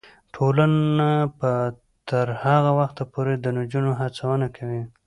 [0.35, 1.51] ټولنه به
[2.09, 4.81] تر هغه وخته پورې د نجونو هڅونه کوي.